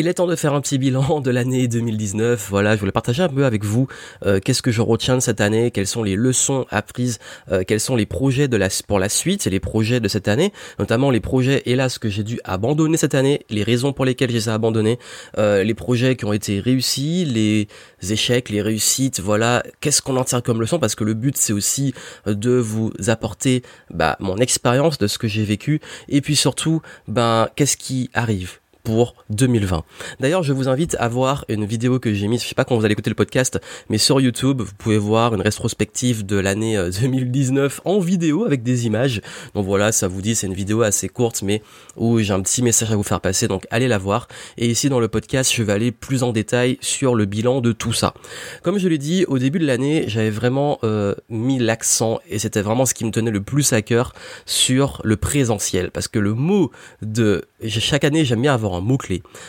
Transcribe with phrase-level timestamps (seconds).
[0.00, 2.46] Il est temps de faire un petit bilan de l'année 2019.
[2.50, 3.88] Voilà, je voulais partager un peu avec vous
[4.24, 7.18] euh, qu'est-ce que je retiens de cette année, quelles sont les leçons apprises,
[7.50, 8.48] euh, quels sont les projets
[8.86, 12.38] pour la suite, les projets de cette année, notamment les projets hélas que j'ai dû
[12.44, 15.00] abandonner cette année, les raisons pour lesquelles j'ai abandonné,
[15.36, 17.66] euh, les projets qui ont été réussis, les
[18.08, 19.18] échecs, les réussites.
[19.18, 21.92] Voilà, qu'est-ce qu'on en tire comme leçon parce que le but c'est aussi
[22.24, 27.48] de vous apporter bah, mon expérience de ce que j'ai vécu et puis surtout ben
[27.56, 29.84] qu'est-ce qui arrive pour 2020.
[30.20, 32.76] D'ailleurs, je vous invite à voir une vidéo que j'ai mise, je sais pas quand
[32.76, 36.76] vous allez écouter le podcast, mais sur YouTube, vous pouvez voir une rétrospective de l'année
[36.76, 39.20] 2019 euh, en vidéo avec des images.
[39.54, 41.62] Donc voilà, ça vous dit, c'est une vidéo assez courte, mais
[41.96, 44.28] où j'ai un petit message à vous faire passer, donc allez la voir.
[44.56, 47.72] Et ici, dans le podcast, je vais aller plus en détail sur le bilan de
[47.72, 48.14] tout ça.
[48.62, 52.62] Comme je l'ai dit, au début de l'année, j'avais vraiment euh, mis l'accent, et c'était
[52.62, 54.14] vraiment ce qui me tenait le plus à cœur,
[54.46, 55.90] sur le présentiel.
[55.90, 56.70] Parce que le mot
[57.02, 57.44] de...
[57.66, 58.77] Chaque année, j'aime bien avoir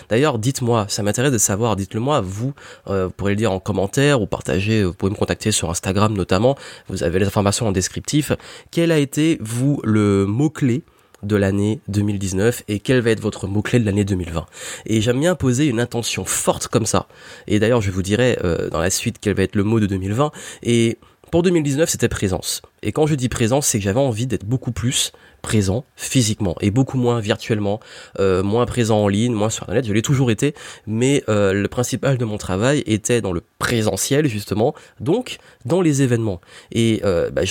[0.10, 2.54] D'ailleurs, dites-moi, ça m'intéresse de savoir, dites-le moi, vous,
[2.88, 6.14] euh, vous pourrez le dire en commentaire ou partager, vous pouvez me contacter sur Instagram
[6.14, 8.32] notamment, vous avez les informations en descriptif.
[8.72, 10.84] Quel a été, vous, le mot-clé
[11.24, 14.46] de l'année 2019 et quel va être votre mot-clé de l'année 2020.
[14.86, 17.08] Et j'aime bien poser une intention forte comme ça.
[17.48, 19.86] Et d'ailleurs, je vous dirai euh, dans la suite quel va être le mot de
[19.86, 20.32] 2020.
[20.64, 20.98] Et
[21.32, 22.62] pour 2019, c'était présence.
[22.82, 26.72] Et quand je dis présence, c'est que j'avais envie d'être beaucoup plus présent physiquement et
[26.72, 27.80] beaucoup moins virtuellement,
[28.20, 29.86] euh, moins présent en ligne, moins sur internet.
[29.86, 30.54] Je l'ai toujours été,
[30.88, 36.02] mais euh, le principal de mon travail était dans le présentiel justement, donc dans les
[36.02, 36.42] événements.
[36.72, 37.44] Et euh, bah,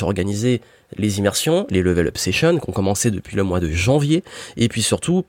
[0.96, 4.24] les immersions, les level up sessions qui ont commencé depuis le mois de janvier,
[4.56, 5.24] et puis surtout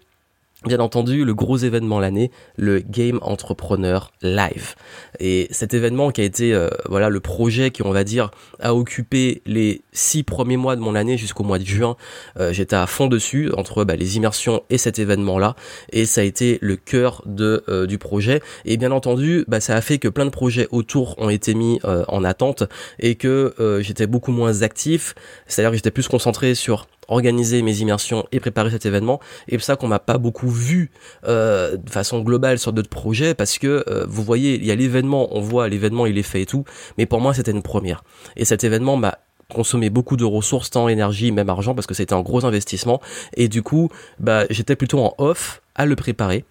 [0.66, 4.76] bien entendu le gros événement l'année, le Game Entrepreneur Live.
[5.20, 8.76] Et cet événement qui a été euh, voilà le projet qui on va dire a
[8.76, 11.96] occupé les six premiers mois de mon année jusqu'au mois de juin.
[12.38, 15.56] Euh, j'étais à fond dessus entre bah, les immersions et cet événement là
[15.92, 18.42] et ça a été le cœur de euh, du projet.
[18.66, 21.80] Et bien entendu bah, ça a fait que plein de projets autour ont été mis
[21.84, 22.64] en attente
[23.00, 25.16] et que j'étais beaucoup moins actif.
[25.48, 29.20] C'est-à-dire que j'étais plus concentré sur organiser mes immersions et préparer cet événement.
[29.48, 30.92] Et c'est ça qu'on m'a pas beaucoup vu
[31.28, 34.76] euh, de façon globale sur d'autres projets parce que euh, vous voyez, il y a
[34.76, 36.64] l'événement, on voit l'événement, il est fait et tout.
[36.98, 38.04] Mais pour moi, c'était une première.
[38.36, 39.18] Et cet événement m'a
[39.52, 43.02] consommé beaucoup de ressources, temps, énergie, même argent parce que c'était un gros investissement.
[43.36, 43.90] Et du coup,
[44.20, 46.46] bah, j'étais plutôt en off à le préparer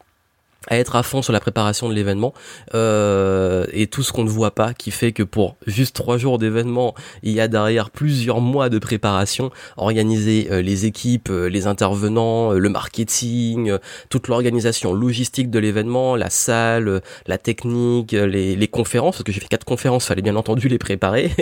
[0.66, 2.34] à être à fond sur la préparation de l'événement
[2.74, 6.38] euh, et tout ce qu'on ne voit pas qui fait que pour juste trois jours
[6.38, 11.68] d'événement il y a derrière plusieurs mois de préparation organiser euh, les équipes euh, les
[11.68, 19.24] intervenants le marketing toute l'organisation logistique de l'événement la salle la technique les, conférences parce
[19.24, 21.32] que j'ai fait quatre conférences fallait bien entendu les préparer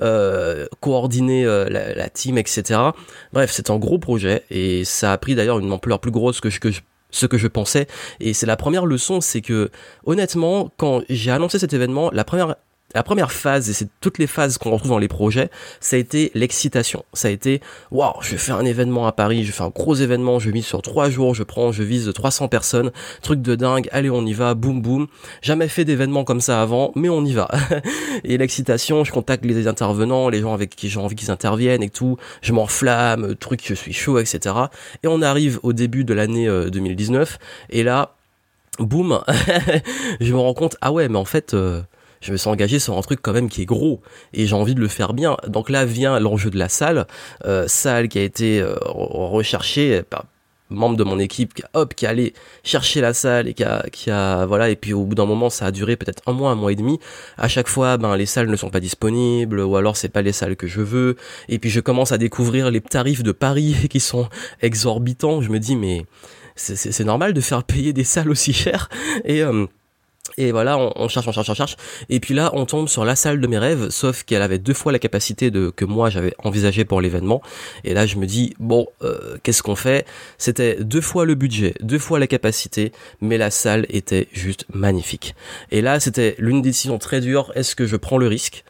[0.80, 2.80] coordonner la, la, team etc
[3.32, 6.48] bref c'est un gros projet et ça a pris d'ailleurs une ampleur plus grosse que,
[6.58, 6.80] que je
[7.12, 7.86] ce que je pensais.
[8.18, 9.70] Et c'est la première leçon, c'est que
[10.04, 12.56] honnêtement, quand j'ai annoncé cet événement, la première
[12.94, 15.98] la première phase, et c'est toutes les phases qu'on retrouve dans les projets, ça a
[15.98, 17.04] été l'excitation.
[17.12, 17.60] Ça a été,
[17.90, 20.82] waouh, je fais un événement à Paris, je fais un gros événement, je mise sur
[20.82, 22.90] trois jours, je prends, je vise 300 personnes,
[23.22, 25.06] truc de dingue, allez on y va, boum boum.
[25.40, 27.48] Jamais fait d'événement comme ça avant, mais on y va.
[28.24, 31.90] et l'excitation, je contacte les intervenants, les gens avec qui j'ai envie qu'ils interviennent et
[31.90, 34.54] tout, je m'enflamme, truc, je suis chaud, etc.
[35.02, 37.36] Et on arrive au début de l'année 2019, euh,
[37.70, 38.14] et là,
[38.78, 39.22] boum,
[40.20, 41.82] je me rends compte, ah ouais, mais en fait, euh,
[42.22, 44.00] je me suis engagé sur un truc quand même qui est gros
[44.32, 45.36] et j'ai envie de le faire bien.
[45.48, 47.06] Donc là vient l'enjeu de la salle,
[47.44, 50.24] euh, salle qui a été euh, recherchée par
[50.70, 52.32] membre de mon équipe qui a, hop qui a allé
[52.64, 55.50] chercher la salle et qui a qui a voilà et puis au bout d'un moment
[55.50, 56.98] ça a duré peut-être un mois un mois et demi.
[57.36, 60.32] À chaque fois ben les salles ne sont pas disponibles ou alors c'est pas les
[60.32, 61.16] salles que je veux.
[61.48, 64.28] Et puis je commence à découvrir les tarifs de Paris qui sont
[64.62, 65.42] exorbitants.
[65.42, 66.06] Je me dis mais
[66.54, 68.88] c'est normal de faire payer des salles aussi chères.
[69.24, 69.66] Et euh,
[70.38, 71.76] et voilà, on, cherche, on cherche, on cherche.
[72.08, 74.74] Et puis là, on tombe sur la salle de mes rêves, sauf qu'elle avait deux
[74.74, 77.42] fois la capacité de que moi j'avais envisagé pour l'événement.
[77.84, 80.06] Et là, je me dis bon, euh, qu'est-ce qu'on fait?
[80.38, 85.34] C'était deux fois le budget, deux fois la capacité, mais la salle était juste magnifique.
[85.70, 87.52] Et là, c'était l'une décision très dure.
[87.54, 88.64] Est-ce que je prends le risque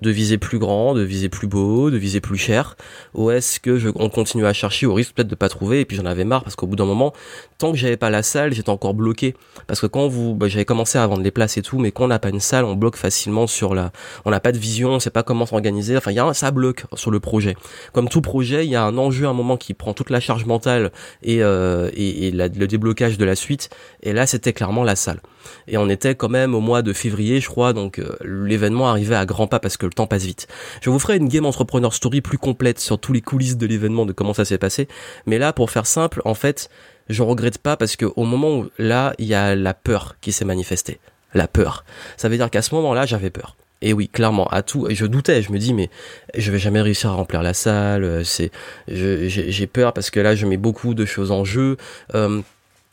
[0.00, 2.76] de viser plus grand, de viser plus beau, de viser plus cher,
[3.14, 5.80] ou est-ce que je, on continue à chercher au risque peut-être de pas trouver?
[5.80, 7.12] Et puis j'en avais marre parce qu'au bout d'un moment,
[7.58, 9.34] tant que j'avais pas la salle, j'étais encore bloqué
[9.66, 12.04] parce que quand vous, bah, j'avais commencé à vendre les places et tout, mais quand
[12.04, 13.90] on n'a pas une salle, on bloque facilement sur la,
[14.24, 16.34] on n'a pas de vision, on sait pas comment s'organiser, enfin il y a un,
[16.34, 17.56] ça bloque sur le projet.
[17.92, 20.44] Comme tout projet, il y a un enjeu, un moment qui prend toute la charge
[20.44, 23.70] mentale et euh, et, et le déblocage de la suite,
[24.02, 25.20] et là c'était clairement la salle.
[25.66, 29.16] Et on était quand même au mois de février, je crois, donc euh, l'événement arrivait
[29.16, 30.46] à grands pas parce que le temps passe vite.
[30.80, 34.06] Je vous ferai une game entrepreneur story plus complète sur tous les coulisses de l'événement,
[34.06, 34.88] de comment ça s'est passé.
[35.26, 36.68] Mais là, pour faire simple, en fait,
[37.08, 40.32] je regrette pas parce que au moment où là, il y a la peur qui
[40.32, 40.98] s'est manifestée.
[41.34, 41.84] La peur.
[42.16, 43.56] Ça veut dire qu'à ce moment-là, j'avais peur.
[43.80, 45.88] Et oui, clairement, à tout, je doutais, je me dis, mais
[46.36, 48.50] je vais jamais réussir à remplir la salle, euh, c'est,
[48.88, 51.76] j'ai peur parce que là, je mets beaucoup de choses en jeu.
[52.14, 52.40] Euh,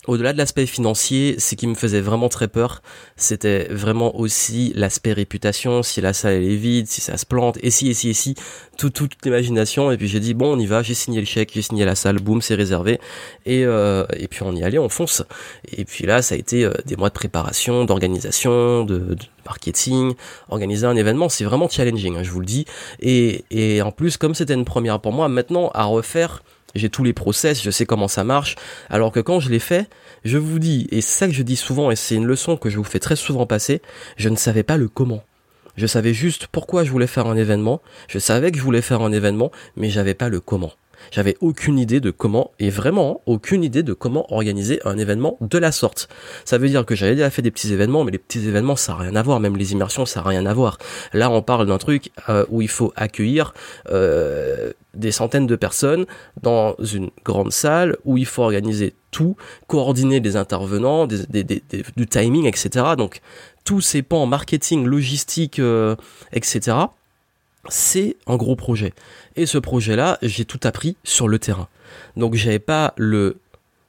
[0.06, 2.82] au-delà de l'aspect financier, ce qui me faisait vraiment très peur,
[3.16, 7.70] c'était vraiment aussi l'aspect réputation, si la salle est vide, si ça se plante, et
[7.70, 8.34] si, et si, et si,
[8.78, 11.50] tout, toute l'imagination, et puis j'ai dit, bon, on y va, j'ai signé le chèque,
[11.54, 13.00] j'ai signé la salle, boum, c'est réservé,
[13.44, 15.22] et, euh, et puis on y allait, on fonce.
[15.76, 20.14] Et puis là, ça a été euh, des mois de préparation, d'organisation, de, marketing,
[20.48, 22.64] organiser un événement, c'est vraiment challenging, hein, je vous le dis,
[23.00, 26.42] et, et en plus, comme c'était une première pour moi, maintenant, à refaire,
[26.78, 28.56] j'ai tous les process, je sais comment ça marche.
[28.90, 29.88] Alors que quand je l'ai fait,
[30.24, 32.70] je vous dis, et c'est ça que je dis souvent, et c'est une leçon que
[32.70, 33.82] je vous fais très souvent passer,
[34.16, 35.22] je ne savais pas le comment.
[35.76, 39.02] Je savais juste pourquoi je voulais faire un événement, je savais que je voulais faire
[39.02, 40.72] un événement, mais j'avais pas le comment.
[41.10, 45.58] J'avais aucune idée de comment, et vraiment aucune idée de comment organiser un événement de
[45.58, 46.08] la sorte.
[46.44, 48.92] Ça veut dire que j'avais déjà fait des petits événements, mais les petits événements, ça
[48.92, 49.40] n'a rien à voir.
[49.40, 50.78] Même les immersions, ça n'a rien à voir.
[51.12, 53.54] Là, on parle d'un truc euh, où il faut accueillir
[53.90, 56.06] euh, des centaines de personnes
[56.42, 62.84] dans une grande salle où il faut organiser tout, coordonner des intervenants, du timing, etc.
[62.96, 63.20] Donc
[63.64, 65.96] tous ces pans marketing, logistique, euh,
[66.32, 66.86] etc
[67.70, 68.92] c'est un gros projet.
[69.36, 71.68] Et ce projet-là, j'ai tout appris sur le terrain.
[72.16, 73.38] Donc j'avais pas le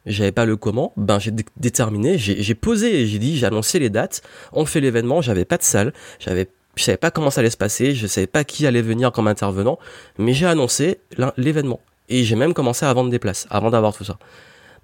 [0.06, 4.22] j'avais pas le comment, ben j'ai déterminé, j'ai posé, j'ai dit, j'ai annoncé les dates,
[4.54, 7.58] on fait l'événement, j'avais pas de salle, j'avais je savais pas comment ça allait se
[7.58, 9.80] passer, je savais pas qui allait venir comme intervenant,
[10.18, 11.00] mais j'ai annoncé
[11.36, 14.18] l'événement et j'ai même commencé à vendre des places avant d'avoir tout ça.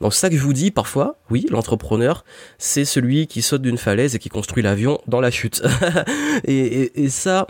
[0.01, 2.25] Donc ça que je vous dis parfois, oui, l'entrepreneur,
[2.57, 5.63] c'est celui qui saute d'une falaise et qui construit l'avion dans la chute.
[6.43, 7.47] et ça,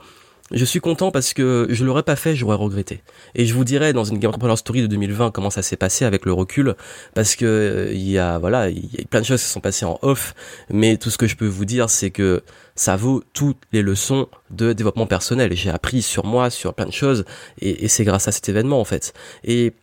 [0.54, 3.02] je suis content parce que je l'aurais pas fait, j'aurais regretté.
[3.36, 6.06] Et je vous dirai dans une Game Entrepreneur Story de 2020 comment ça s'est passé
[6.06, 6.76] avec le recul,
[7.16, 9.62] parce que euh, il y a voilà, il y a plein de choses qui sont
[9.62, 10.36] passées en off,
[10.70, 12.44] mais tout ce que je peux vous dire, c'est que
[12.76, 15.54] ça vaut toutes les leçons de développement personnel.
[15.56, 17.26] J'ai appris sur moi, sur plein de choses,
[17.60, 19.14] et, c'est grâce à cet événement en fait.
[19.44, 19.74] Et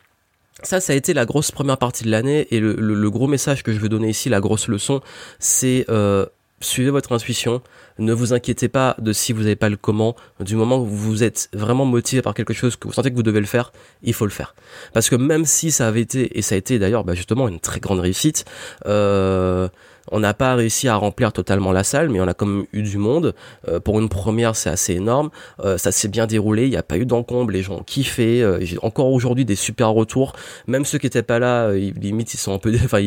[0.62, 3.72] ça, ça a été la grosse première partie de l'année, et le, gros message que
[3.72, 5.00] je veux donner ici, la grosse leçon,
[5.38, 6.26] c'est euh,
[6.60, 7.62] suivez votre intuition,
[7.98, 11.22] ne vous inquiétez pas de si vous n'avez pas le comment, du moment où vous
[11.22, 13.72] êtes vraiment motivé par quelque chose, que vous sentez que vous devez le faire,
[14.02, 14.54] il faut le faire.
[14.92, 17.60] Parce que même si ça avait été, et ça a été d'ailleurs bah, justement une
[17.60, 18.44] très grande réussite,
[18.86, 19.68] euh,
[20.10, 22.82] on n'a pas réussi à remplir totalement la salle, mais on a quand même eu
[22.82, 23.34] du monde.
[23.68, 25.30] Euh, pour une première, c'est assez énorme.
[25.64, 28.42] Euh, ça s'est bien déroulé, il n'y a pas eu d'encombre, les gens ont kiffé.
[28.42, 30.34] Euh, j'ai encore aujourd'hui des super retours.
[30.66, 33.00] Même ceux qui étaient pas là, ils, limite ils sont un peu, enfin,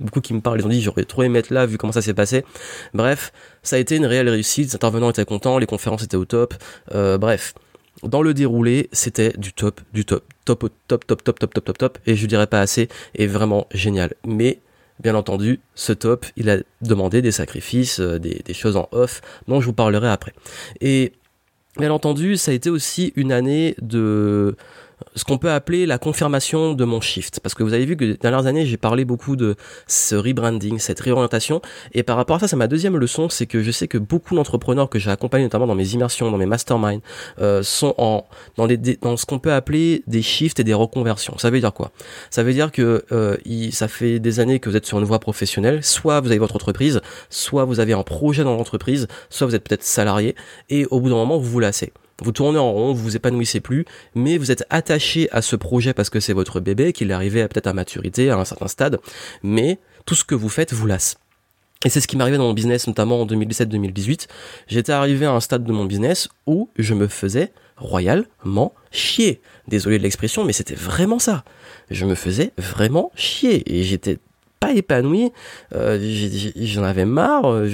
[0.00, 2.02] beaucoup qui me parlent, ils ont dit j'aurais trop aimé être là vu comment ça
[2.02, 2.44] s'est passé.
[2.94, 4.68] Bref, ça a été une réelle réussite.
[4.68, 6.54] Les intervenants étaient contents, les conférences étaient au top.
[6.92, 7.54] bref
[8.02, 11.78] dans le déroulé, c'était du top, du top, top, top, top, top, top, top, top,
[11.78, 14.14] top, et je dirais pas assez, et vraiment génial.
[14.24, 14.60] Mais
[15.00, 19.20] Bien entendu, ce top, il a demandé des sacrifices, euh, des, des choses en off,
[19.46, 20.32] dont je vous parlerai après.
[20.80, 21.12] Et
[21.76, 24.56] bien entendu, ça a été aussi une année de
[25.14, 27.40] ce qu'on peut appeler la confirmation de mon shift.
[27.40, 29.56] Parce que vous avez vu que les dernières années, j'ai parlé beaucoup de
[29.86, 31.60] ce rebranding, cette réorientation.
[31.92, 34.34] Et par rapport à ça, c'est ma deuxième leçon, c'est que je sais que beaucoup
[34.34, 37.00] d'entrepreneurs que j'ai accompagnés, notamment dans mes immersions, dans mes masterminds,
[37.40, 38.66] euh, sont en dans,
[39.00, 41.36] dans ce qu'on peut appeler des shifts et des reconversions.
[41.38, 41.90] Ça veut dire quoi?
[42.30, 45.04] Ça veut dire que euh, il, ça fait des années que vous êtes sur une
[45.04, 45.84] voie professionnelle.
[45.84, 49.64] Soit vous avez votre entreprise, soit vous avez un projet dans l'entreprise, soit vous êtes
[49.64, 50.34] peut-être salarié,
[50.68, 51.92] et au bout d'un moment, vous vous lassez.
[52.22, 53.84] Vous tournez en rond, vous vous épanouissez plus,
[54.14, 57.46] mais vous êtes attaché à ce projet parce que c'est votre bébé, qu'il est arrivé
[57.46, 58.98] peut-être à maturité, à un certain stade,
[59.42, 61.18] mais tout ce que vous faites vous lasse.
[61.84, 64.26] Et c'est ce qui m'arrivait dans mon business, notamment en 2017-2018.
[64.66, 69.40] J'étais arrivé à un stade de mon business où je me faisais royalement chier.
[69.68, 71.44] Désolé de l'expression, mais c'était vraiment ça.
[71.90, 73.62] Je me faisais vraiment chier.
[73.72, 74.18] Et j'étais
[74.60, 75.32] pas épanoui,
[75.74, 75.98] euh,
[76.56, 77.64] j'en avais marre,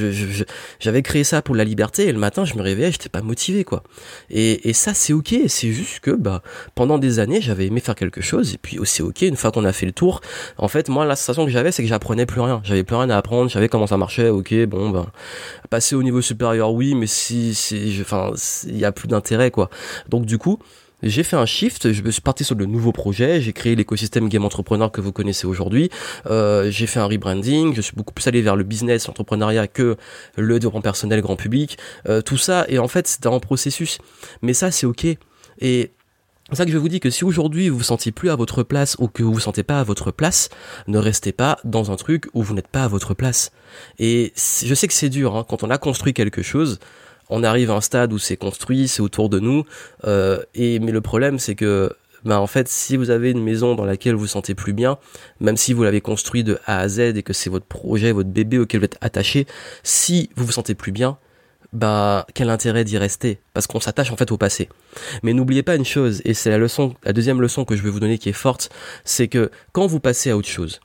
[0.80, 3.64] j'avais créé ça pour la liberté et le matin je me réveillais, j'étais pas motivé
[3.64, 3.82] quoi.
[4.30, 6.42] Et, et ça c'est ok, c'est juste que bah
[6.74, 9.22] pendant des années j'avais aimé faire quelque chose et puis aussi ok.
[9.22, 10.20] Une fois qu'on a fait le tour,
[10.58, 13.10] en fait moi la sensation que j'avais c'est que j'apprenais plus rien, j'avais plus rien
[13.10, 15.06] à apprendre, je savais comment ça marchait, ok bon ben
[15.70, 18.32] passer au niveau supérieur oui mais si si enfin
[18.66, 19.70] il y a plus d'intérêt quoi.
[20.08, 20.58] Donc du coup
[21.04, 24.44] j'ai fait un shift, je suis parti sur de nouveaux projets, j'ai créé l'écosystème Game
[24.44, 25.90] Entrepreneur que vous connaissez aujourd'hui,
[26.26, 29.96] euh, j'ai fait un rebranding, je suis beaucoup plus allé vers le business, l'entrepreneuriat que
[30.36, 33.98] le développement personnel grand public, euh, tout ça, et en fait c'était un processus.
[34.42, 35.06] Mais ça c'est ok.
[35.60, 35.90] Et
[36.50, 38.62] c'est ça que je vous dis que si aujourd'hui vous vous sentez plus à votre
[38.62, 40.50] place ou que vous vous sentez pas à votre place,
[40.88, 43.50] ne restez pas dans un truc où vous n'êtes pas à votre place.
[43.98, 46.80] Et je sais que c'est dur, hein, quand on a construit quelque chose,
[47.30, 49.64] on arrive à un stade où c'est construit, c'est autour de nous.
[50.04, 51.90] Euh, et mais le problème, c'est que
[52.24, 54.98] ben en fait, si vous avez une maison dans laquelle vous vous sentez plus bien,
[55.40, 58.30] même si vous l'avez construit de A à Z et que c'est votre projet, votre
[58.30, 59.46] bébé auquel vous êtes attaché,
[59.82, 61.18] si vous vous sentez plus bien,
[61.74, 63.40] bah quel intérêt d'y rester?
[63.52, 64.68] Parce qu'on s'attache en fait au passé.
[65.22, 67.90] Mais n'oubliez pas une chose et c'est la leçon la deuxième leçon que je vais
[67.90, 68.70] vous donner qui est forte,
[69.04, 70.80] c'est que quand vous passez à autre chose,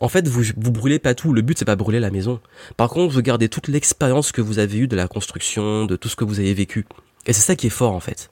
[0.00, 1.32] en fait, vous, vous brûlez pas tout.
[1.32, 2.40] Le but, c'est pas brûler la maison.
[2.76, 6.08] Par contre, vous gardez toute l'expérience que vous avez eue de la construction, de tout
[6.08, 6.86] ce que vous avez vécu.
[7.26, 8.30] Et c'est ça qui est fort, en fait.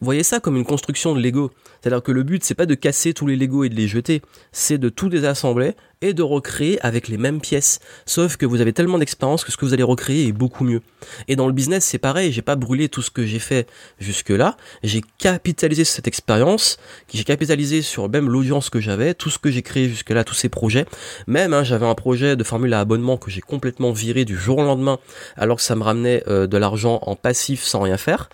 [0.00, 1.50] Voyez ça comme une construction de Lego.
[1.80, 4.22] C'est-à-dire que le but, c'est pas de casser tous les Lego et de les jeter,
[4.52, 7.80] c'est de tout désassembler et de recréer avec les mêmes pièces.
[8.06, 10.80] Sauf que vous avez tellement d'expérience que ce que vous allez recréer est beaucoup mieux.
[11.26, 14.56] Et dans le business, c'est pareil, j'ai pas brûlé tout ce que j'ai fait jusque-là,
[14.82, 16.78] j'ai capitalisé cette expérience,
[17.12, 20.48] j'ai capitalisé sur même l'audience que j'avais, tout ce que j'ai créé jusque-là, tous ces
[20.48, 20.86] projets.
[21.26, 24.58] Même, hein, j'avais un projet de formule à abonnement que j'ai complètement viré du jour
[24.58, 24.98] au lendemain,
[25.36, 28.28] alors que ça me ramenait euh, de l'argent en passif sans rien faire,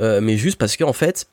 [0.00, 1.26] euh, mais juste parce que en fait,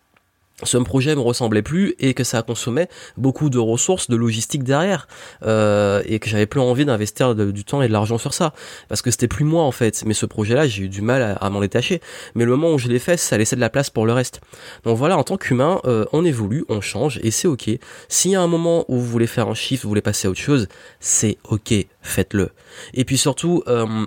[0.62, 5.08] ce projet me ressemblait plus et que ça consommait beaucoup de ressources, de logistique derrière
[5.44, 8.54] euh, et que j'avais plus envie d'investir du temps et de l'argent sur ça
[8.88, 10.04] parce que c'était plus moi en fait.
[10.06, 12.02] Mais ce projet-là, j'ai eu du mal à, m'en détacher.
[12.36, 14.42] Mais le moment où je l'ai fait, ça laissait de la place pour le reste.
[14.84, 17.70] Donc voilà, en tant qu'humain, euh, on évolue, on change et c'est ok.
[18.08, 20.32] S'il y a un moment où vous voulez faire un chiffre, vous voulez passer à
[20.32, 20.68] autre chose,
[21.00, 22.52] c'est ok, faites-le.
[22.94, 23.64] Et puis surtout.
[23.68, 24.06] Euh,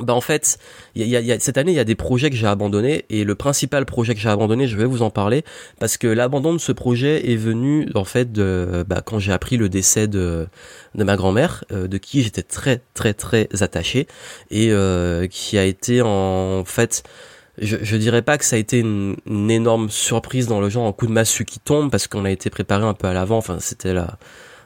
[0.00, 0.58] bah en fait,
[0.94, 3.34] y y a, cette année, il y a des projets que j'ai abandonnés et le
[3.34, 5.44] principal projet que j'ai abandonné, je vais vous en parler
[5.80, 9.56] parce que l'abandon de ce projet est venu en fait de bah, quand j'ai appris
[9.56, 10.48] le décès de
[10.94, 14.06] de ma grand-mère, euh, de qui j'étais très très très attaché
[14.50, 17.02] et euh, qui a été en fait
[17.58, 20.86] je, je dirais pas que ça a été une, une énorme surprise dans le genre
[20.86, 23.38] un coup de massue qui tombe parce qu'on a été préparé un peu à l'avant.
[23.38, 24.18] Enfin, c'était la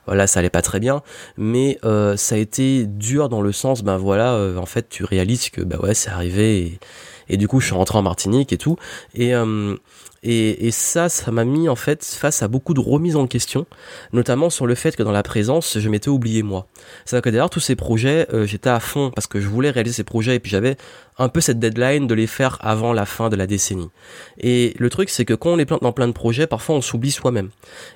[0.06, 1.02] voilà ça allait pas très bien.
[1.36, 5.04] Mais euh, ça a été dur dans le sens ben voilà euh, en fait tu
[5.04, 6.80] réalises que bah ouais c'est arrivé et,
[7.28, 8.76] et, du coup je suis rentré en Martinique et tout.
[9.14, 9.76] Et euh,
[10.22, 13.66] et, et, ça, ça m'a mis en fait face à beaucoup de remises en question,
[14.12, 16.66] notamment sur le fait que dans la présence, je m'étais oublié moi.
[17.04, 19.96] C'est-à-dire que d'ailleurs tous ces projets, euh, j'étais à fond parce que je voulais réaliser
[19.96, 20.76] ces projets et puis j'avais
[21.16, 23.90] un peu cette deadline de les faire avant la fin de la décennie.
[24.38, 27.10] Et le truc, c'est que quand on est dans plein de projets, parfois on s'oublie
[27.10, 27.50] soi-même.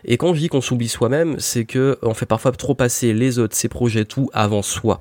[0.05, 3.39] Et quand je dis qu'on s'oublie soi-même, c'est que on fait parfois trop passer les
[3.39, 5.01] autres, ces projets, tout avant soi.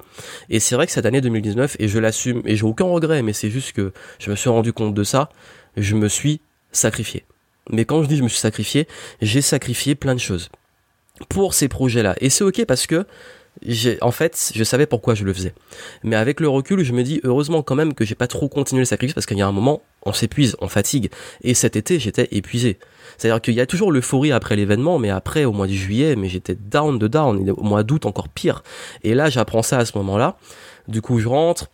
[0.49, 3.33] Et c'est vrai que cette année 2019, et je l'assume, et j'ai aucun regret, mais
[3.33, 5.29] c'est juste que je me suis rendu compte de ça,
[5.77, 6.41] je me suis
[6.73, 7.23] sacrifié.
[7.69, 8.87] Mais quand je dis je me suis sacrifié,
[9.21, 10.49] j'ai sacrifié plein de choses
[11.29, 12.15] pour ces projets-là.
[12.19, 13.05] Et c'est ok parce que
[14.01, 15.53] en fait, je savais pourquoi je le faisais.
[16.03, 18.81] Mais avec le recul, je me dis heureusement quand même que j'ai pas trop continué
[18.81, 21.11] le sacrifice parce qu'il y a un moment, on s'épuise, on fatigue.
[21.43, 22.79] Et cet été, j'étais épuisé.
[23.17, 26.29] C'est-à-dire qu'il y a toujours l'euphorie après l'événement, mais après, au mois de juillet, mais
[26.29, 27.51] j'étais down de down.
[27.51, 28.63] Au mois d'août, encore pire.
[29.03, 30.37] Et là, j'apprends ça à ce moment-là.
[30.87, 31.69] Du coup, je rentre,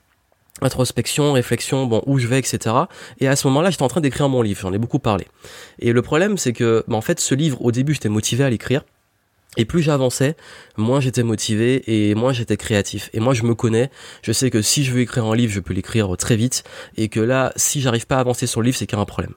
[0.61, 2.75] introspection, réflexion, bon, où je vais, etc.
[3.19, 5.27] Et à ce moment-là, j'étais en train d'écrire mon livre, j'en ai beaucoup parlé.
[5.79, 8.49] Et le problème, c'est que, bah, en fait, ce livre, au début, j'étais motivé à
[8.49, 8.83] l'écrire.
[9.57, 10.35] Et plus j'avançais,
[10.77, 13.09] moins j'étais motivé et moins j'étais créatif.
[13.13, 13.89] Et moi, je me connais.
[14.21, 16.63] Je sais que si je veux écrire un livre, je peux l'écrire très vite.
[16.97, 19.01] Et que là, si j'arrive pas à avancer sur le livre, c'est qu'il y a
[19.01, 19.33] un problème.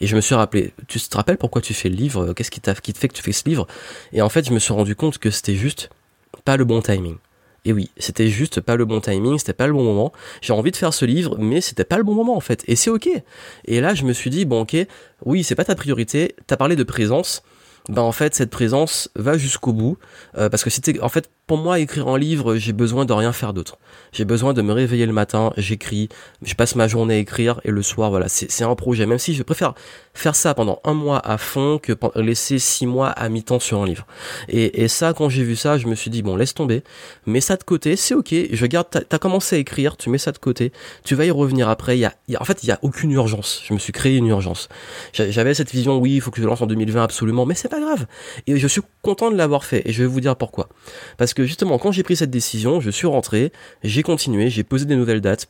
[0.00, 2.34] Et je me suis rappelé, tu te rappelles pourquoi tu fais le livre?
[2.34, 3.66] Qu'est-ce qui, qui te fait que tu fais ce livre?
[4.12, 5.88] Et en fait, je me suis rendu compte que c'était juste
[6.44, 7.16] pas le bon timing.
[7.64, 10.12] Et oui, c'était juste pas le bon timing, c'était pas le bon moment.
[10.42, 12.62] J'ai envie de faire ce livre, mais c'était pas le bon moment en fait.
[12.66, 13.08] Et c'est ok.
[13.64, 14.76] Et là, je me suis dit bon ok,
[15.24, 16.34] oui, c'est pas ta priorité.
[16.46, 17.42] T'as parlé de présence.
[17.88, 19.98] Ben en fait, cette présence va jusqu'au bout,
[20.38, 23.32] euh, parce que c'était en fait pour moi, écrire un livre, j'ai besoin de rien
[23.32, 23.78] faire d'autre.
[24.12, 26.08] J'ai besoin de me réveiller le matin, j'écris,
[26.42, 29.06] je passe ma journée à écrire et le soir, voilà, c'est un projet.
[29.06, 29.74] Même si je préfère
[30.14, 33.86] faire ça pendant un mois à fond que laisser six mois à mi-temps sur un
[33.86, 34.06] livre.
[34.48, 36.82] Et, et ça, quand j'ai vu ça, je me suis dit bon, laisse tomber,
[37.26, 38.34] mets ça de côté, c'est ok.
[38.50, 40.72] Je garde, t'as as commencé à écrire, tu mets ça de côté,
[41.04, 41.98] tu vas y revenir après.
[41.98, 43.62] Il y a, en fait, il y a aucune urgence.
[43.66, 44.68] Je me suis créé une urgence.
[45.12, 47.80] J'avais cette vision, oui, il faut que je lance en 2020 absolument, mais c'est pas
[47.80, 48.06] grave.
[48.46, 49.82] Et je suis content de l'avoir fait.
[49.84, 50.68] Et je vais vous dire pourquoi.
[51.18, 54.84] Parce que justement, quand j'ai pris cette décision, je suis rentré, j'ai continué, j'ai posé
[54.84, 55.48] des nouvelles dates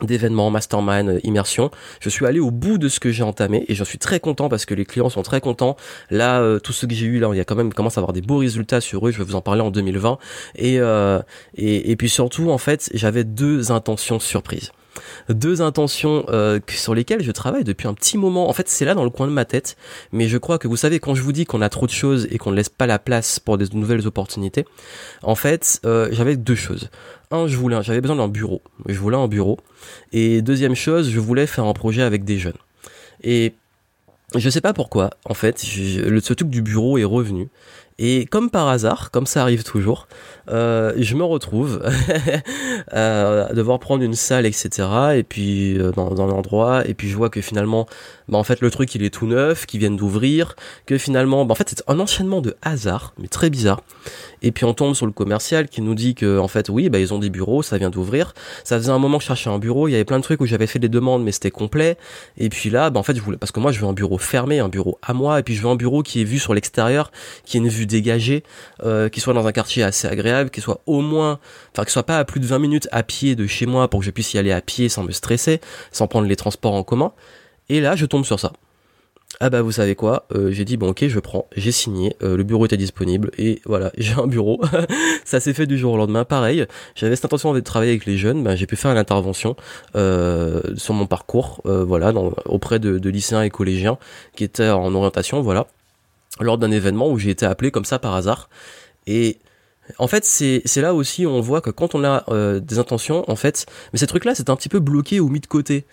[0.00, 1.70] d'événements, mastermind, immersion.
[2.00, 4.48] Je suis allé au bout de ce que j'ai entamé et j'en suis très content
[4.48, 5.76] parce que les clients sont très contents.
[6.10, 8.00] Là, euh, tout ce que j'ai eu là, il y a quand même commence à
[8.00, 9.10] avoir des beaux résultats sur eux.
[9.10, 10.18] Je vais vous en parler en 2020
[10.56, 11.20] et euh,
[11.54, 14.72] et, et puis surtout en fait, j'avais deux intentions surprises
[15.28, 18.48] deux intentions euh, sur lesquelles je travaille depuis un petit moment.
[18.48, 19.76] En fait, c'est là dans le coin de ma tête,
[20.12, 22.26] mais je crois que vous savez quand je vous dis qu'on a trop de choses
[22.30, 24.64] et qu'on ne laisse pas la place pour des nouvelles opportunités,
[25.22, 26.90] en fait, euh, j'avais deux choses.
[27.30, 28.62] Un, je voulais, j'avais besoin d'un bureau.
[28.86, 29.58] Je voulais un bureau.
[30.12, 32.52] Et deuxième chose, je voulais faire un projet avec des jeunes.
[33.22, 33.54] Et
[34.34, 37.48] je sais pas pourquoi, en fait, le, ce truc du bureau est revenu.
[37.98, 40.08] Et comme par hasard, comme ça arrive toujours,
[40.50, 41.82] euh, je me retrouve
[42.90, 44.88] à devoir prendre une salle, etc.
[45.16, 47.86] Et puis euh, dans, dans l'endroit, et puis je vois que finalement,
[48.28, 50.56] bah, en fait le truc il est tout neuf, qui viennent d'ouvrir,
[50.86, 53.82] que finalement, bah, en fait c'est un enchaînement de hasard, mais très bizarre.
[54.42, 56.98] Et puis on tombe sur le commercial qui nous dit que en fait oui, bah
[56.98, 58.34] ils ont des bureaux, ça vient d'ouvrir.
[58.64, 60.40] Ça faisait un moment que je cherchais un bureau, il y avait plein de trucs
[60.40, 61.96] où j'avais fait des demandes mais c'était complet.
[62.36, 64.18] Et puis là, bah en fait je voulais parce que moi je veux un bureau
[64.18, 66.54] fermé, un bureau à moi, et puis je veux un bureau qui est vu sur
[66.54, 67.12] l'extérieur,
[67.44, 68.42] qui ait une vue dégagée,
[68.82, 71.38] euh, qui soit dans un quartier assez agréable, qui soit au moins,
[71.72, 74.00] enfin qui soit pas à plus de 20 minutes à pied de chez moi pour
[74.00, 75.60] que je puisse y aller à pied sans me stresser,
[75.90, 77.12] sans prendre les transports en commun.
[77.68, 78.52] Et là je tombe sur ça
[79.40, 82.36] ah bah vous savez quoi, euh, j'ai dit bon ok je prends, j'ai signé, euh,
[82.36, 84.60] le bureau était disponible et voilà j'ai un bureau.
[85.24, 86.24] ça s'est fait du jour au lendemain.
[86.24, 89.56] Pareil, j'avais cette intention de travailler avec les jeunes, bah, j'ai pu faire une intervention
[89.96, 92.12] euh, sur mon parcours, voilà,
[92.46, 93.98] auprès de, lycéens et collégiens
[94.36, 95.66] qui étaient en orientation, voilà,
[96.40, 98.48] lors d'un événement où j'ai été appelé comme ça par hasard
[99.06, 99.38] et
[99.98, 103.28] en fait, c'est là aussi où on voit que quand on a euh, des intentions,
[103.28, 105.84] en fait, mais ces trucs-là, c'est un petit peu bloqué ou mis de côté.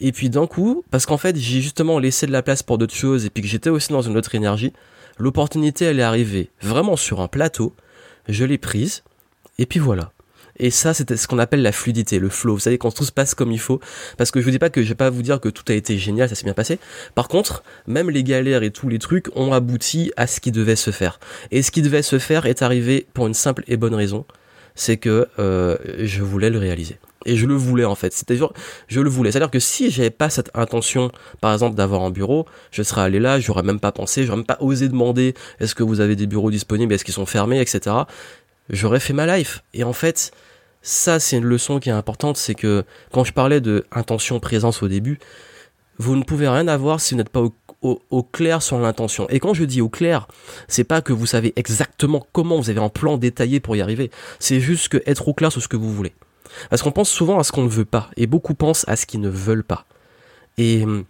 [0.00, 2.94] Et puis d'un coup, parce qu'en fait, j'ai justement laissé de la place pour d'autres
[2.94, 4.72] choses et puis que j'étais aussi dans une autre énergie,
[5.18, 7.72] l'opportunité, elle est arrivée vraiment sur un plateau,
[8.28, 9.02] je l'ai prise,
[9.58, 10.12] et puis voilà.
[10.58, 12.54] Et ça, c'était ce qu'on appelle la fluidité, le flow.
[12.54, 13.80] Vous savez, quand tout se passe comme il faut.
[14.16, 15.74] Parce que je vous dis pas que je vais pas vous dire que tout a
[15.74, 16.78] été génial, ça s'est bien passé.
[17.14, 20.76] Par contre, même les galères et tous les trucs ont abouti à ce qui devait
[20.76, 21.20] se faire.
[21.50, 24.24] Et ce qui devait se faire est arrivé pour une simple et bonne raison.
[24.74, 26.98] C'est que euh, je voulais le réaliser.
[27.26, 28.12] Et je le voulais en fait.
[28.12, 28.38] C'était
[28.88, 29.32] je le voulais.
[29.32, 31.10] C'est-à-dire que si j'avais pas cette intention,
[31.40, 34.46] par exemple, d'avoir un bureau, je serais allé là, j'aurais même pas pensé, j'aurais même
[34.46, 37.96] pas osé demander est-ce que vous avez des bureaux disponibles, est-ce qu'ils sont fermés, etc.
[38.70, 39.62] J'aurais fait ma life.
[39.74, 40.32] Et en fait,
[40.82, 44.82] ça, c'est une leçon qui est importante, c'est que quand je parlais de intention, présence
[44.82, 45.18] au début,
[45.98, 47.42] vous ne pouvez rien avoir si vous n'êtes pas
[47.82, 49.28] au, clair sur l'intention.
[49.28, 50.28] Et quand je dis au clair,
[50.68, 54.10] c'est pas que vous savez exactement comment vous avez un plan détaillé pour y arriver.
[54.38, 56.14] C'est juste que être au clair sur ce que vous voulez.
[56.70, 59.06] Parce qu'on pense souvent à ce qu'on ne veut pas, et beaucoup pensent à ce
[59.06, 59.84] qu'ils ne veulent pas.
[60.58, 61.04] Et hum,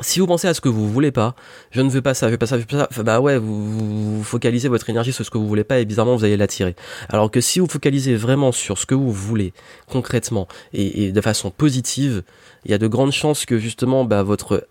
[0.00, 1.34] si vous pensez à ce que vous voulez pas,
[1.70, 3.38] je ne veux pas ça, je veux pas ça, je veux pas ça, bah ouais,
[3.38, 6.76] vous, focalisez votre énergie sur ce que vous voulez pas et bizarrement vous allez l'attirer.
[7.08, 9.52] Alors que si vous focalisez vraiment sur ce que vous voulez
[9.88, 12.22] concrètement et, de façon positive,
[12.64, 14.66] il y a de grandes chances que justement bah, votre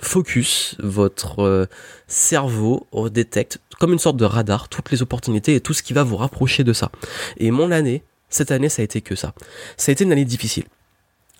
[0.00, 1.66] focus, votre euh,
[2.06, 6.02] cerveau détecte comme une sorte de radar toutes les opportunités et tout ce qui va
[6.02, 6.90] vous rapprocher de ça.
[7.36, 9.34] Et mon année, cette année, ça a été que ça.
[9.76, 10.64] Ça a été une année difficile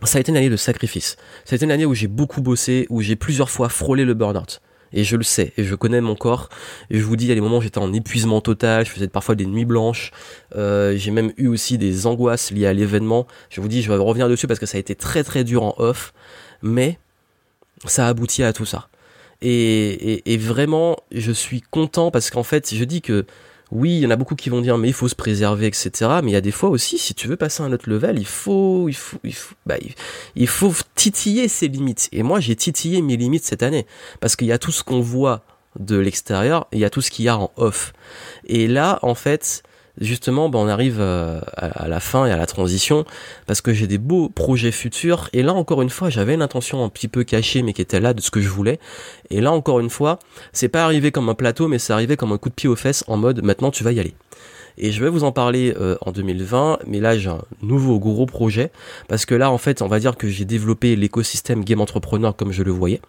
[0.05, 1.17] ça a été une année de sacrifice.
[1.45, 4.15] Ça a été une année où j'ai beaucoup bossé, où j'ai plusieurs fois frôlé le
[4.15, 4.61] burn-out.
[4.95, 6.51] Et je le sais, et je connais mon corps.
[6.91, 8.91] Et je vous dis, il y a des moments où j'étais en épuisement total, je
[8.91, 10.11] faisais parfois des nuits blanches.
[10.55, 13.27] Euh, j'ai même eu aussi des angoisses liées à l'événement.
[13.49, 15.63] Je vous dis, je vais revenir dessus parce que ça a été très très dur
[15.63, 16.13] en off.
[16.61, 16.99] Mais
[17.87, 18.89] ça a abouti à tout ça.
[19.41, 23.25] Et, et, et vraiment, je suis content parce qu'en fait, je dis que
[23.73, 25.91] oui, il y en a beaucoup qui vont dire mais il faut se préserver, etc.
[26.23, 28.19] Mais il y a des fois aussi, si tu veux passer à un autre level,
[28.19, 29.77] il faut, il faut, il faut, bah,
[30.37, 32.11] il faut titiller ses limites.
[32.13, 33.87] Et moi, j'ai titillé mes limites cette année
[34.21, 35.43] parce qu'il y a tout ce qu'on voit
[35.81, 37.95] de l'extérieur, il y a tout ce qu'il y a en off.
[38.47, 39.63] Et là, en fait,
[40.01, 43.05] justement, ben, on arrive euh, à, la fin et à la transition
[43.47, 45.29] parce que j'ai des beaux projets futurs.
[45.33, 48.01] Et là, encore une fois, j'avais une intention un petit peu cachée, mais qui était
[48.01, 48.79] là de ce que je voulais.
[49.31, 50.19] Et là, encore une fois,
[50.53, 52.77] c'est pas arrivé comme un plateau, mais c'est arrivé comme un coup de pied aux
[52.77, 54.15] fesses en mode maintenant tu vas y aller.
[54.79, 58.27] Et je vais vous en parler euh, en 2020, mais là j'ai un nouveau gros
[58.27, 58.71] projet
[59.09, 62.53] parce que là en fait on va dire que j'ai développé l'écosystème game entrepreneur comme
[62.53, 63.01] je le voyais.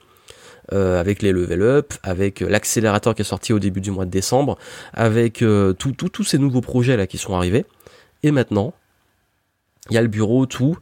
[0.71, 4.05] Euh, avec les level up, avec euh, l'accélérateur qui est sorti au début du mois
[4.05, 4.57] de décembre,
[4.93, 7.65] avec euh, tous ces nouveaux projets là qui sont arrivés.
[8.23, 8.73] Et maintenant,
[9.89, 10.77] il y a le bureau, tout.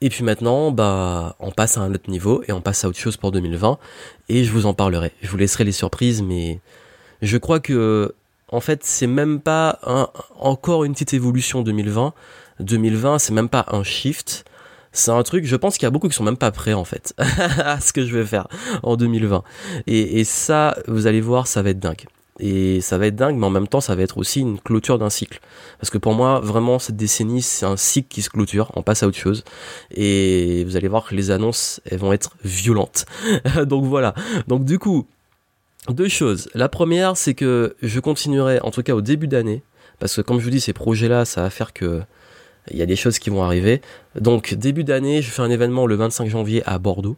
[0.00, 2.98] Et puis maintenant, bah, on passe à un autre niveau et on passe à autre
[2.98, 3.76] chose pour 2020.
[4.28, 5.10] Et je vous en parlerai.
[5.20, 6.60] Je vous laisserai les surprises, mais
[7.20, 8.14] je crois que,
[8.48, 9.80] en fait, c'est même pas
[10.38, 12.14] encore une petite évolution 2020.
[12.60, 14.44] 2020, c'est même pas un shift
[14.94, 16.84] c'est un truc, je pense qu'il y a beaucoup qui sont même pas prêts en
[16.84, 18.48] fait à ce que je vais faire
[18.82, 19.42] en 2020.
[19.86, 22.06] Et, et ça, vous allez voir, ça va être dingue.
[22.40, 24.98] Et ça va être dingue, mais en même temps, ça va être aussi une clôture
[24.98, 25.40] d'un cycle.
[25.78, 29.02] Parce que pour moi, vraiment, cette décennie, c'est un cycle qui se clôture, on passe
[29.02, 29.44] à autre chose.
[29.92, 33.06] Et vous allez voir que les annonces, elles vont être violentes.
[33.66, 34.14] Donc voilà.
[34.48, 35.06] Donc du coup,
[35.88, 36.48] deux choses.
[36.54, 39.62] La première, c'est que je continuerai, en tout cas au début d'année,
[40.00, 42.02] parce que comme je vous dis, ces projets-là, ça va faire que
[42.70, 43.80] il y a des choses qui vont arriver.
[44.18, 47.16] Donc début d'année, je fais un événement le 25 janvier à Bordeaux.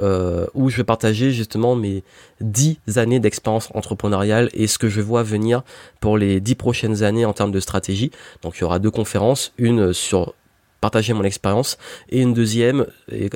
[0.00, 2.04] Euh, où je vais partager justement mes
[2.42, 5.62] 10 années d'expérience entrepreneuriale et ce que je vois venir
[5.98, 8.10] pour les 10 prochaines années en termes de stratégie.
[8.42, 10.34] Donc il y aura deux conférences, une sur
[10.80, 11.78] partager mon expérience.
[12.10, 12.86] Et une deuxième,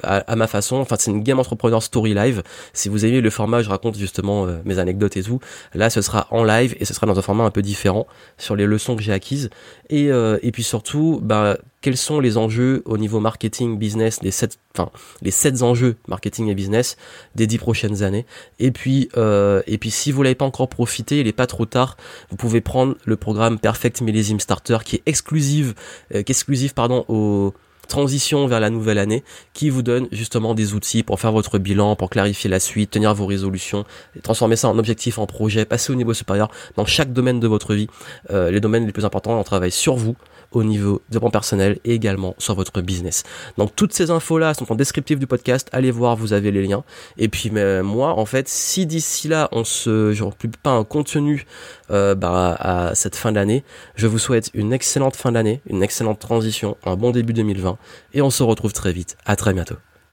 [0.03, 2.43] à, ma façon, enfin c'est une Game Entrepreneur Story Live.
[2.73, 5.41] Si vous aimez le format, je raconte justement euh, mes anecdotes et tout.
[5.75, 8.07] Là, ce sera en live et ce sera dans un format un peu différent
[8.39, 9.51] sur les leçons que j'ai acquises.
[9.91, 14.31] Et, euh, et puis surtout, bah, quels sont les enjeux au niveau marketing, business, les
[14.31, 14.90] sept, enfin
[15.21, 16.97] les sept enjeux marketing et business
[17.35, 18.25] des dix prochaines années.
[18.59, 21.66] Et puis, euh, et puis si vous l'avez pas encore profité, il est pas trop
[21.66, 21.97] tard.
[22.31, 25.75] Vous pouvez prendre le programme Perfect Millésime Starter qui est exclusive,
[26.14, 27.53] euh, qui est exclusif pardon au
[27.88, 31.95] transition vers la nouvelle année qui vous donne justement des outils pour faire votre bilan,
[31.97, 33.85] pour clarifier la suite, tenir vos résolutions,
[34.23, 37.75] transformer ça en objectif, en projet, passer au niveau supérieur dans chaque domaine de votre
[37.75, 37.88] vie.
[38.31, 40.16] Euh, les domaines les plus importants, on travaille sur vous
[40.53, 43.25] au niveau développement personnel et également sur votre business.
[43.59, 46.85] Donc toutes ces infos-là sont en descriptif du podcast, allez voir, vous avez les liens.
[47.19, 51.47] Et puis moi, en fait, si d'ici là on se, je republie pas un contenu
[51.91, 53.65] euh, bah, à cette fin d'année,
[53.97, 57.79] je vous souhaite une excellente fin d'année, une excellente transition, un bon début 2020
[58.15, 59.17] et on se retrouve très vite.
[59.25, 59.77] À très bientôt.